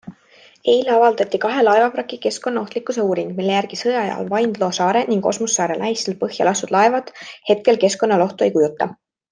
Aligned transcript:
Eile 0.71 0.93
avaldati 0.93 1.39
kahe 1.43 1.65
laevavraki 1.67 2.19
keskkonnaohtlikkuse 2.23 3.05
uuring, 3.09 3.29
mille 3.41 3.55
järgi 3.57 3.79
sõja 3.83 4.01
ajal 4.07 4.31
Vaindloo 4.33 4.71
saare 4.79 5.07
ning 5.13 5.31
Osmussaare 5.33 5.77
lähistel 5.85 6.21
põhja 6.25 6.49
lastud 6.51 6.75
laevad 6.79 7.13
hetkel 7.53 7.79
keskkonnale 7.87 8.29
ohtu 8.31 8.49
ei 8.49 8.57
kujuta. 8.59 8.91